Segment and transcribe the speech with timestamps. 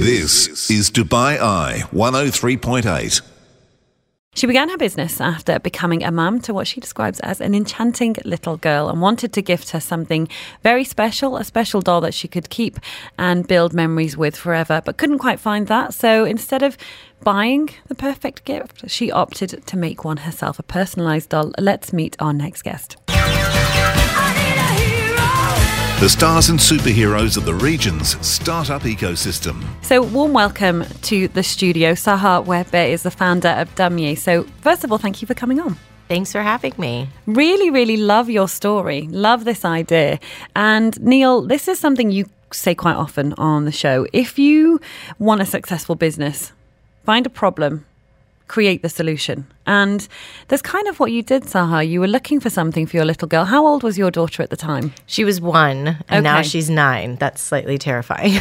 [0.00, 3.20] This is Dubai Eye 103.8.
[4.34, 8.16] She began her business after becoming a mum to what she describes as an enchanting
[8.24, 10.26] little girl and wanted to gift her something
[10.62, 12.80] very special, a special doll that she could keep
[13.18, 15.92] and build memories with forever, but couldn't quite find that.
[15.92, 16.78] So instead of
[17.22, 21.52] buying the perfect gift, she opted to make one herself, a personalised doll.
[21.58, 22.96] Let's meet our next guest.
[26.00, 29.62] The stars and superheroes of the region's startup ecosystem.
[29.84, 31.92] So, warm welcome to the studio.
[31.92, 34.16] Sahar Webber is the founder of Dumye.
[34.16, 35.76] So, first of all, thank you for coming on.
[36.08, 37.10] Thanks for having me.
[37.26, 39.08] Really, really love your story.
[39.08, 40.18] Love this idea.
[40.56, 44.06] And Neil, this is something you say quite often on the show.
[44.14, 44.80] If you
[45.18, 46.52] want a successful business,
[47.04, 47.84] find a problem,
[48.54, 49.46] create the solution.
[49.66, 50.06] And
[50.48, 51.82] that's kind of what you did, Sahar.
[51.88, 53.44] You were looking for something for your little girl.
[53.44, 54.92] How old was your daughter at the time?
[55.06, 57.16] She was one, and now she's nine.
[57.22, 58.32] That's slightly terrifying.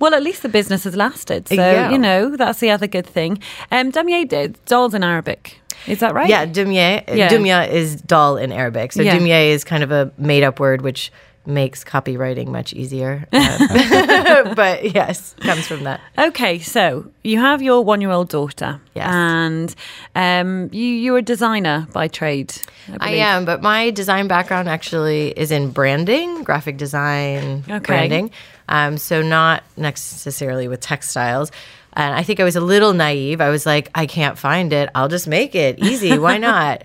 [0.00, 1.48] Well, at least the business has lasted.
[1.48, 1.90] So, Yeah.
[1.90, 3.38] you know, that's the other good thing.
[3.70, 5.60] Um, Dumye did dolls in Arabic.
[5.86, 6.28] Is that right?
[6.28, 7.04] yeah, dumye.
[7.14, 7.28] Yeah.
[7.28, 8.92] Dumya is doll in Arabic.
[8.92, 9.16] So Yeah.
[9.18, 11.10] dumye is kind of a made up word which
[11.50, 13.26] makes copywriting much easier.
[13.32, 16.00] Uh, but yes, comes from that.
[16.18, 19.06] Okay, so you have your one-year-old daughter, Yes.
[19.08, 19.74] and
[20.14, 22.54] um, you you're a designer by trade.
[23.00, 27.78] I, I am, but my design background actually is in branding, graphic design, Okay.
[27.78, 28.30] branding.
[28.68, 31.50] Um, so not necessarily with textiles.
[31.94, 33.40] And I think I was a little naive.
[33.40, 34.88] I was like, I can't find it.
[34.94, 36.18] I'll just make it easy.
[36.18, 36.82] Why not?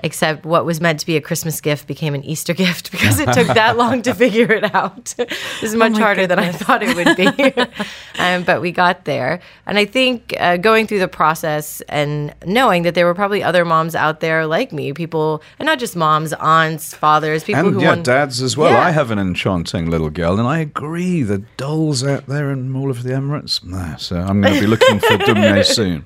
[0.00, 3.32] Except what was meant to be a Christmas gift became an Easter gift because it
[3.32, 5.14] took that long to figure it out.
[5.18, 5.32] it
[5.62, 7.72] was much my harder than I thought it would be.
[8.18, 9.40] um, but we got there.
[9.66, 13.64] And I think uh, going through the process and knowing that there were probably other
[13.64, 17.82] moms out there like me, people, and not just moms, aunts, fathers, people And who
[17.82, 18.72] yeah, want dads as well.
[18.72, 18.86] Yeah.
[18.86, 21.22] I have an enchanting little girl, and I agree.
[21.22, 23.64] The dolls out there in all of the Emirates.
[23.64, 26.04] Nah, so I'm going to be looking for Dumye soon.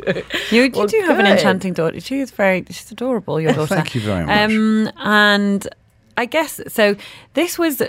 [0.50, 2.00] You, you Well, do have an enchanting daughter.
[2.00, 3.40] She is very, she's adorable.
[3.40, 3.81] Your daughter.
[3.82, 4.50] Thank you very much.
[4.50, 5.68] Um, and
[6.16, 6.96] I guess so.
[7.34, 7.82] This was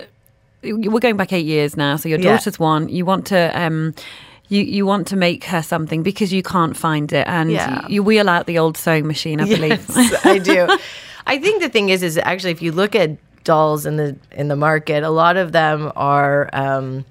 [0.62, 1.96] we're going back eight years now.
[1.96, 2.32] So your Yeah.
[2.36, 2.88] daughter's one.
[2.88, 3.50] You want to.
[3.60, 3.94] Um,
[4.48, 7.86] you, you want to make her something because you can't find it, and Yeah.
[7.88, 9.84] you, you wheel out the old sewing machine, I believe.
[9.88, 10.68] Yes, I do.
[11.26, 14.48] I think the thing is, is actually if you look at dolls in the in
[14.48, 16.50] the market, a lot of them are.
[16.52, 17.04] Um,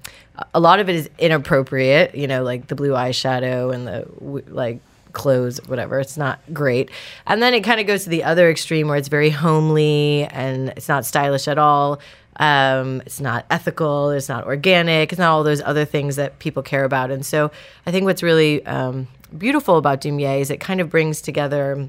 [0.52, 4.04] a lot of it is inappropriate, you know, like the blue eyeshadow and the
[4.48, 4.80] like
[5.14, 5.98] clothes, whatever.
[6.00, 6.90] It's not great.
[7.26, 10.70] And then it kind of goes to the other extreme where it's very homely and
[10.70, 12.00] it's not stylish at all.
[12.36, 14.10] Um, it's not ethical.
[14.10, 15.12] It's not organic.
[15.12, 17.10] It's not all those other things that people care about.
[17.10, 17.50] And so
[17.86, 21.88] I think what's really um, beautiful about Dumye is it kind of brings together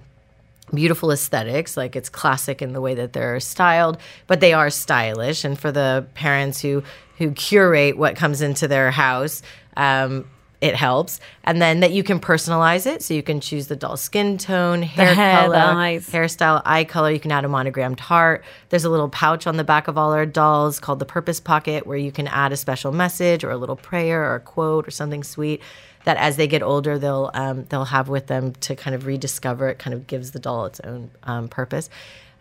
[0.74, 5.46] beautiful aesthetics like it's classic in the way that they're styled but they are stylish
[5.46, 6.82] and for the parents who
[7.20, 9.44] who curate what comes into their house
[9.78, 10.26] um,
[10.66, 11.20] it helps.
[11.44, 13.02] And then that you can personalize it.
[13.04, 16.10] So you can choose the doll skin tone hair, hair, color eyes.
[16.10, 17.12] hairstyle eye color.
[17.12, 18.44] You can add a monogrammed heart.
[18.70, 21.86] There's a little pouch on the back of all our dolls called the purpose pocket
[21.86, 24.92] where you can add a special message or a little prayer or a quote or
[24.92, 25.62] something sweet
[26.06, 29.70] that as they get older they'll um, they'll have with them to kind of rediscover
[29.70, 31.90] it kind of gives the doll its own um, purpose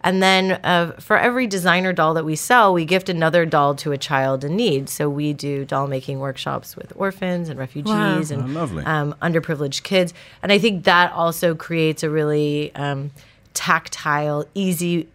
[0.04, 3.90] and then uh, for every designer doll that we sell we gift another doll to
[3.90, 4.88] a child in need.
[4.88, 10.14] So we do doll making workshops with orphans and refugees and Oh, um, underprivileged kids.
[10.42, 13.10] And i think that also creates a really um,
[13.54, 15.08] tactile easy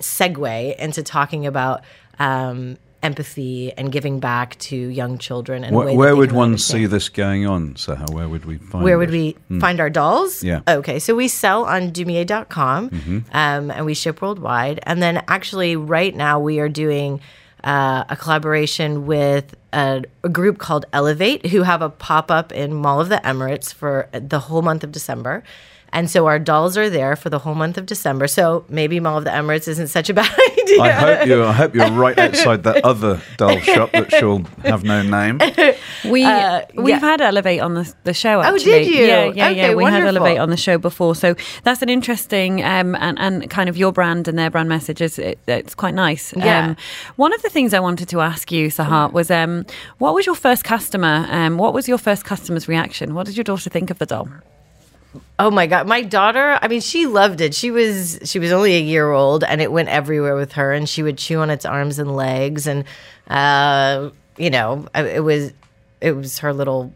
[0.00, 1.82] segue into talking about
[2.18, 5.64] um, empathy and giving back to young children.
[5.64, 6.80] In a Where, would one understand.
[6.82, 8.10] see this going on, Sahar?
[8.12, 9.36] Where would we find Where would it?
[9.50, 10.42] we find our dolls?
[10.42, 10.60] Yeah.
[10.68, 14.80] Okay, so we sell on Dumye.com um, and we ship worldwide.
[14.82, 17.20] And then actually, right now, we are doing
[17.64, 22.74] uh, a collaboration with a, a group called Elevate, who have a pop up in
[22.74, 25.42] Mall of the Emirates for the whole month of December.
[25.90, 28.26] And so our dolls are there for the whole month of December.
[28.28, 30.82] So maybe Mall of the Emirates isn't such a bad idea.
[30.82, 31.42] I hope you.
[31.44, 35.40] I hope you're right outside that other doll shop that shall have no name.
[36.04, 36.98] We Uh, we've yeah.
[37.00, 38.42] had Elevate on the the show.
[38.44, 38.92] Oh, did you?
[39.06, 39.64] Yeah, yeah, yeah.
[39.64, 40.02] Okay, We had.
[40.04, 41.34] Elevate on the show before, so
[41.64, 45.18] that's an interesting um, and and kind of your brand and their brand message is
[45.18, 46.34] it, it's quite nice.
[46.36, 46.66] Yeah.
[46.68, 46.76] Um,
[47.16, 49.57] one of the things I wanted to ask you, Sahar, was um,
[49.98, 51.26] what was your first customer?
[51.30, 53.14] Um, what was your first customer's reaction?
[53.14, 54.28] What did your daughter think of the doll?
[55.38, 57.54] Oh my god, my daughter, I mean she loved it.
[57.54, 60.88] She was she was only a year old and it went everywhere with her and
[60.88, 62.84] she would chew on its arms and legs and
[63.28, 65.52] uh you know, it was
[66.00, 66.92] it was her little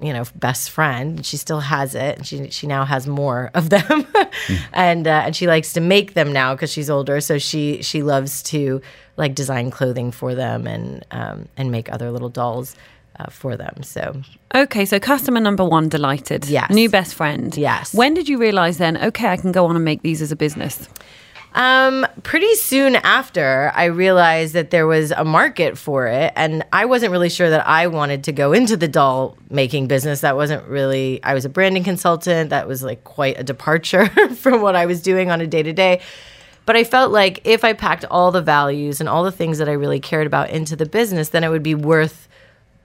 [0.00, 3.70] you know best friend she still has it and she she now has more of
[3.70, 4.06] them
[4.72, 8.02] and uh, and she likes to make them now because she's older so she she
[8.02, 8.80] loves to
[9.16, 12.76] like design clothing for them and um, and make other little dolls
[13.18, 13.82] uh, for them.
[13.82, 14.22] So
[14.54, 16.46] Okay, so customer number one delighted.
[16.46, 16.70] Yes.
[16.70, 17.56] New best friend.
[17.56, 17.94] Yes.
[17.94, 20.36] When did you realize then, okay, I can go on and make these as a
[20.36, 20.88] business?
[21.54, 26.84] Um, pretty soon after, I realized that there was a market for it, and I
[26.84, 30.20] wasn't really sure that I wanted to go into the doll making business.
[30.20, 31.22] That wasn't really.
[31.22, 32.50] I was a branding consultant.
[32.50, 34.06] That was like quite a departure
[34.36, 36.02] from what I was doing on a day to day.
[36.66, 39.68] But I felt like if I packed all the values and all the things that
[39.68, 42.28] I really cared about into the business, then it would be worth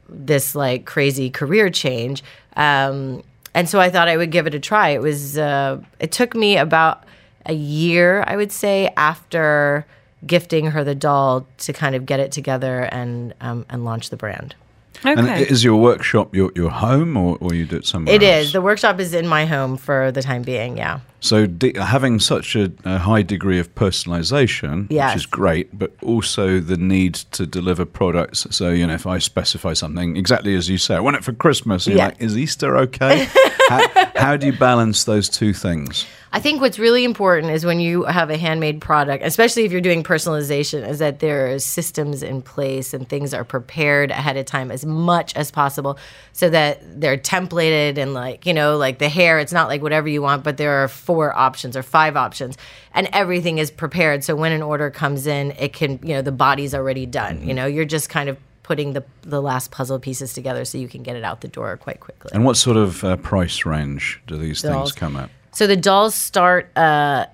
[0.08, 2.24] this like crazy career change.
[2.56, 3.24] Um,
[3.54, 4.90] and so I thought I would give it a try.
[4.90, 5.38] It was.
[5.38, 7.04] Uh, it took me about
[7.46, 9.86] a year, I would say, after
[10.26, 14.18] gifting her the doll to kind of get it together and um, and launch the
[14.18, 14.56] brand.
[15.04, 15.20] Okay.
[15.20, 18.48] And is your workshop your, your home or, or you do it somewhere It else?
[18.48, 18.54] is.
[18.54, 20.78] The workshop is in my home for the time being.
[20.78, 21.00] Yeah.
[21.22, 25.14] So de- having such a, a high degree of personalization, Yes.
[25.14, 28.48] which is great, but also the need to deliver products.
[28.50, 31.34] So you know, if I specify something exactly as you say, I want it for
[31.34, 31.88] Christmas.
[31.88, 32.06] You're Yeah.
[32.08, 33.28] like, is Easter okay?
[33.70, 36.06] how, how do you balance those two things?
[36.34, 39.82] I think what's really important is when you have a handmade product, especially if you're
[39.82, 44.46] doing personalization, is that there are systems in place and things are prepared ahead of
[44.46, 45.98] time as much as possible
[46.32, 50.08] so that they're templated and like, you know, like the hair, it's not like whatever
[50.08, 52.58] you want, but there are four options or five options
[52.94, 54.24] and everything is prepared.
[54.24, 57.46] So when an order comes in, it can, you know, the body's already done.
[57.48, 60.88] You know, you're just kind of putting the the last puzzle pieces together so you
[60.88, 62.32] can get it out the door quite quickly.
[62.34, 64.92] And what sort of uh, price range do these Dolls.
[64.92, 65.30] things come at?
[65.52, 66.70] So the dolls start.
[66.78, 67.26] Uh,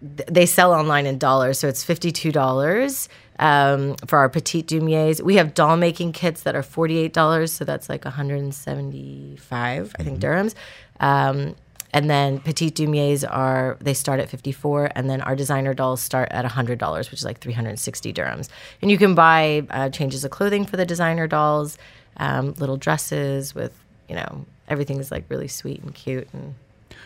[0.00, 3.08] they sell online in dollars, so it's fifty-two dollars
[3.40, 5.20] um, for our petite Dumyes.
[5.20, 8.54] We have doll making kits that are forty-eight dollars, so that's like one hundred and
[8.54, 10.54] seventy-five, I think, dirhams.
[11.00, 11.56] Um,
[11.92, 16.28] and then petite Dumyes are they start at fifty-four, and then our designer dolls start
[16.30, 18.48] at hundred dollars, which is like three hundred and sixty dirhams.
[18.82, 21.78] And you can buy uh, changes of clothing for the designer dolls,
[22.18, 23.72] um, little dresses with
[24.08, 26.54] you know everything is like really sweet and cute and.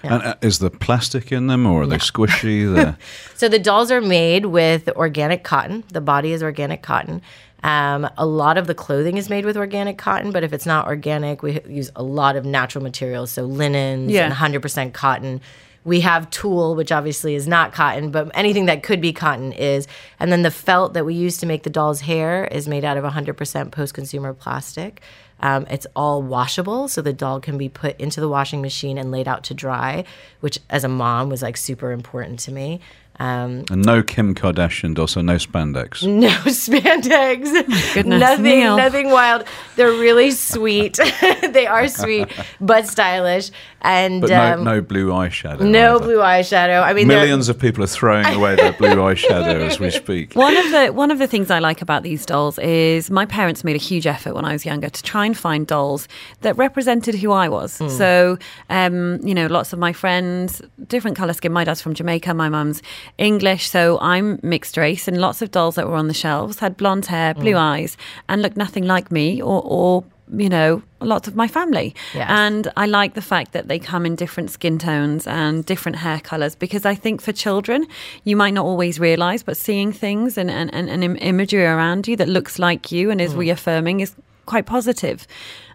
[0.04, 2.96] And uh, is there plastic in them, or are they squishy?
[3.36, 5.84] So the dolls are made with organic cotton.
[5.92, 7.22] The body is organic cotton.
[7.62, 10.86] Um, a lot of the clothing is made with organic cotton, but if it's not
[10.88, 14.24] organic, we use a lot of natural materials, so linens Yeah.
[14.24, 15.40] and 100% cotton.
[15.84, 19.88] We have tulle, which obviously is not cotton, but anything that could be cotton is.
[20.20, 22.96] And then the felt that we use to make the doll's hair is made out
[22.96, 25.00] of 100% post consumer plastic.
[25.40, 29.10] Um, it's all washable, so the doll can be put into the washing machine and
[29.10, 30.04] laid out to dry,
[30.38, 32.80] which as a mom was like super important to me.
[33.22, 36.02] Um, and no Kim Kardashian, also no spandex.
[36.04, 37.94] no spandex.
[37.94, 38.76] Goodness, nothing, Neil.
[38.76, 39.44] nothing wild.
[39.76, 40.98] They're really sweet.
[41.50, 42.28] they are sweet,
[42.60, 43.50] but stylish.
[43.84, 45.60] And But no, um, no blue eyeshadow.
[45.62, 46.04] no either.
[46.04, 46.82] blue eyeshadow.
[46.84, 50.34] I mean, Millions of people are throwing away their blue eyeshadow as we speak.
[50.34, 53.64] One of the one of the things I like about these dolls is my parents
[53.64, 56.06] made a huge effort when I was younger to try and find dolls
[56.42, 57.78] that represented who I was.
[57.78, 57.88] Hmm.
[57.88, 58.38] So,
[58.70, 61.52] um, you know, lots of my friends, different color skin.
[61.52, 62.82] My dad's from Jamaica, my mum's
[63.18, 66.76] English, so I'm mixed race, and lots of dolls that were on the shelves had
[66.76, 67.58] blonde hair, blue Hmm.
[67.58, 67.96] eyes,
[68.28, 69.61] and looked nothing like me or.
[69.62, 70.04] Or
[70.34, 71.94] you know, lots of my family.
[72.14, 72.26] Yes.
[72.30, 76.20] And I like the fact that they come in different skin tones and different hair
[76.20, 77.86] colors because I think for children,
[78.24, 82.16] you might not always realize, but seeing things and, and, and, and imagery around you
[82.16, 83.40] that looks like you and is hmm.
[83.40, 84.14] reaffirming is
[84.46, 85.26] quite positive.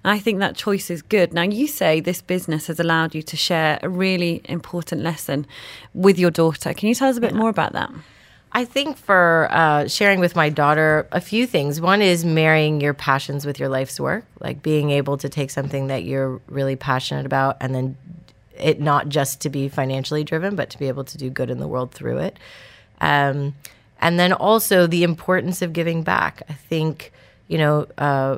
[0.04, 1.34] And I think that choice is good.
[1.34, 5.46] Now, you say this business has allowed you to share a really important lesson
[5.94, 6.74] with your daughter.
[6.74, 7.92] Can you tell us a bit more about that?
[8.52, 11.80] I think for uh, sharing with my daughter a few things.
[11.80, 15.88] One is marrying your passions with your life's work, like being able to take something
[15.88, 17.98] that you're really passionate about and then
[18.58, 21.60] it not just to be financially driven, but to be able to do good in
[21.60, 22.38] the world through it.
[23.00, 23.56] Um,
[24.00, 26.42] and then also the importance of giving back.
[26.50, 27.12] I think,
[27.48, 28.38] you know, uh,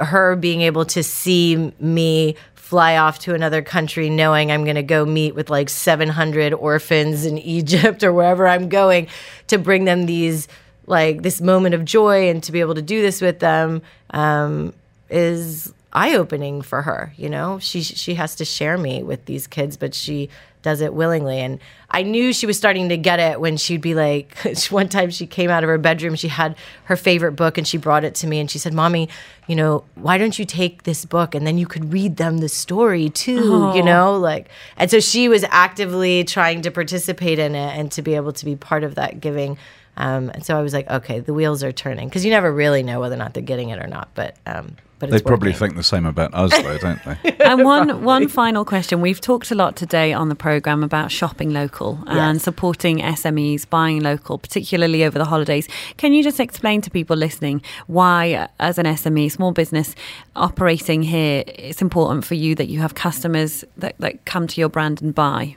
[0.00, 2.36] her being able to see me
[2.66, 7.24] fly off to another country knowing I'm going to go meet with like 700 orphans
[7.24, 9.06] in Egypt or wherever I'm going
[9.46, 10.48] to bring them these
[10.88, 14.72] like this moment of joy and to be able to do this with them um,
[15.08, 17.60] is eye-opening for her you know?
[17.60, 20.28] She she has to share me with these kids but she
[20.66, 21.38] does it willingly.
[21.38, 24.36] And i knew she was starting to get it when she'd be like
[24.70, 27.78] one time she came out of her bedroom she had her favorite book and she
[27.78, 29.08] brought it to me and she said mommy
[29.46, 32.48] you know why don't you take this book and then you could read them the
[32.48, 33.32] story too
[33.76, 33.82] you oh.
[33.82, 34.18] know?
[34.18, 38.32] Like and so she was actively trying to participate in it and to be able
[38.32, 39.56] to be part of that giving
[39.96, 42.82] um, and so I was like, okay, the wheels are turning because you never really
[42.82, 44.08] know whether or not they're getting it or not.
[44.14, 45.58] But um, but They probably working.
[45.58, 47.36] think the same about us, though, don't they?
[47.44, 49.02] and one one final question.
[49.02, 54.02] We've talked a lot today on the program about shopping local and supporting SMEs, buying
[54.02, 55.68] local, particularly over the holidays.
[55.98, 59.94] Can you just explain to people listening why, as an SME, small business
[60.34, 64.70] operating here, it's important for you that you have customers that, that come to your
[64.70, 65.56] brand and buy?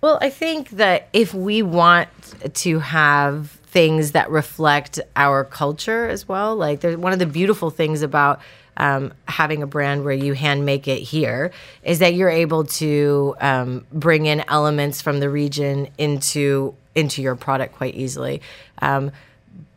[0.00, 2.08] Well, I think that if we want
[2.54, 7.70] to have things that reflect our culture as well, like there's one of the beautiful
[7.70, 8.40] things about
[8.76, 11.50] um, having a brand where you hand make it here
[11.82, 17.36] is that you're able to um, bring in elements from the region into into your
[17.36, 18.40] product quite easily.
[18.80, 19.12] Um,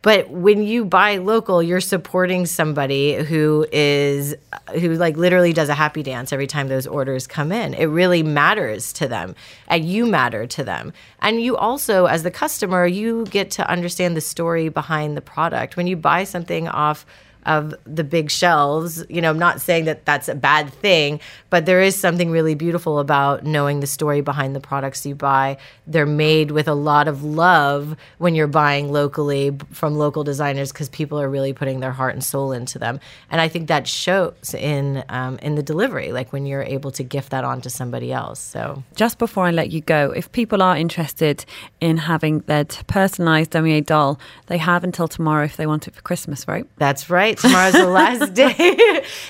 [0.02, 4.34] but when you buy local you're supporting somebody who is
[4.72, 7.74] who like literally does a happy dance every time those orders come in.
[7.74, 9.34] It really matters to them
[9.68, 10.92] and you matter to them.
[11.20, 15.76] And you also as the customer you get to understand the story behind the product.
[15.76, 17.04] When you buy something off
[17.46, 19.04] of the big shelves.
[19.08, 22.54] You know, I'm not saying that that's a bad thing, but there is something really
[22.54, 25.56] beautiful about knowing the story behind the products you buy.
[25.86, 30.88] They're made with a lot of love when you're buying locally from local designers because
[30.88, 33.00] people are really putting their heart and soul into them.
[33.30, 37.02] And I think that shows in um, in the delivery, like when you're able to
[37.02, 38.40] gift that on to somebody else.
[38.40, 41.44] So Just before I let you go, if people are interested
[41.80, 46.02] in having their personalised Dumye doll, they have until tomorrow if they want it for
[46.02, 46.66] Christmas, right?
[46.76, 47.29] That's right.
[47.38, 48.54] Tomorrow's the last day.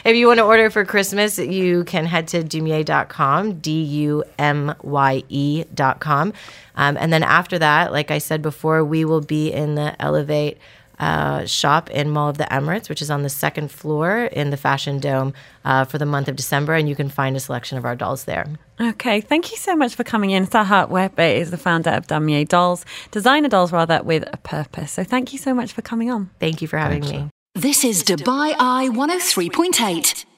[0.05, 4.75] if you want to order for Christmas, you can head to dumye.com, D U M
[4.83, 6.33] Y E.com.
[6.77, 10.59] Um, and then after that, like I said before, we will be in the Elevate
[11.01, 14.57] uh, shop in Mall of the Emirates, which is on the second floor in the
[14.57, 15.33] Fashion Dome
[15.65, 16.75] uh, for the month of December.
[16.75, 18.47] And you can find a selection of our dolls there.
[18.81, 20.47] Okay, thank you so much for coming in.
[20.47, 24.93] Sahar Webber is the founder of Dumye Dolls, designer dolls rather, with a purpose.
[24.93, 26.31] So thank you so much for coming on.
[26.39, 27.31] Thank you for having Thanks, me.
[27.61, 30.30] This is Dubai Eye 103.8.